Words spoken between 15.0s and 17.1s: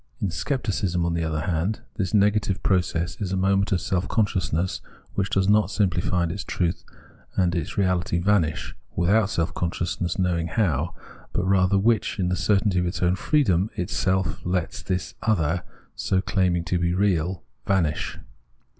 other, so claiming to be